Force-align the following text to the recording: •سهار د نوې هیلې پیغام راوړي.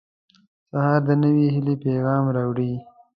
•سهار 0.71 0.99
د 1.07 1.09
نوې 1.23 1.45
هیلې 1.55 1.75
پیغام 1.83 2.23
راوړي. 2.35 2.73